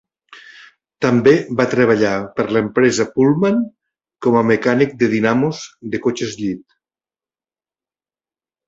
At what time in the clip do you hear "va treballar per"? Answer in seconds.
1.59-2.45